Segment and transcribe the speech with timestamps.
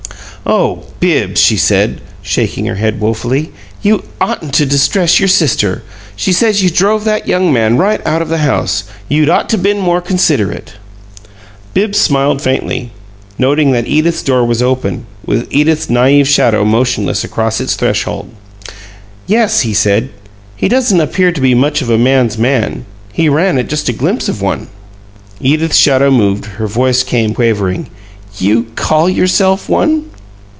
[0.43, 3.51] "Oh, Bibbs," she said, shaking her head woefully,
[3.83, 5.83] "you'd oughtn't to distress your sister!
[6.15, 8.85] She says you drove that young man right out of the house.
[9.07, 10.73] You'd ought to been more considerate."
[11.75, 12.89] Bibbs smiled faintly,
[13.37, 18.29] noting that Edith's door was open, with Edith's naive shadow motionless across its threshold.
[19.27, 20.09] "Yes," he said.
[20.55, 23.93] "He doesn't appear to be much of a 'man's man.' He ran at just a
[23.93, 24.69] glimpse of one."
[25.39, 27.89] Edith's shadow moved; her voice came quavering:
[28.39, 30.07] "You call yourself one?"